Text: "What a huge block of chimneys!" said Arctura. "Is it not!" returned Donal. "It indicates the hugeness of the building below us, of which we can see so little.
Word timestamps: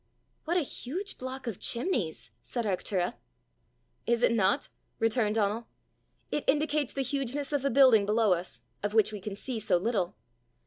"What 0.45 0.57
a 0.57 0.61
huge 0.61 1.19
block 1.19 1.45
of 1.45 1.59
chimneys!" 1.59 2.31
said 2.41 2.65
Arctura. 2.65 3.17
"Is 4.07 4.23
it 4.23 4.31
not!" 4.31 4.67
returned 4.97 5.35
Donal. 5.35 5.67
"It 6.31 6.43
indicates 6.47 6.91
the 6.93 7.03
hugeness 7.03 7.53
of 7.53 7.61
the 7.61 7.69
building 7.69 8.07
below 8.07 8.33
us, 8.33 8.61
of 8.81 8.95
which 8.95 9.11
we 9.11 9.21
can 9.21 9.35
see 9.35 9.59
so 9.59 9.77
little. 9.77 10.15